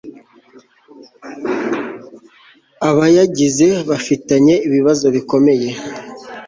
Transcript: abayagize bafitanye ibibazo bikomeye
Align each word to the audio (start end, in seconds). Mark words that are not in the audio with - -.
abayagize 2.89 3.67
bafitanye 3.89 4.53
ibibazo 4.67 5.05
bikomeye 5.15 5.69